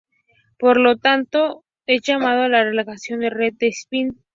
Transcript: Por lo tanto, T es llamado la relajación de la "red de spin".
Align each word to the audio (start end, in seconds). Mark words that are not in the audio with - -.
Por 0.57 0.79
lo 0.79 0.97
tanto, 0.97 1.63
T 1.85 1.93
es 1.93 2.01
llamado 2.01 2.47
la 2.49 2.63
relajación 2.63 3.19
de 3.19 3.29
la 3.29 3.35
"red 3.37 3.53
de 3.59 3.67
spin". 3.67 4.19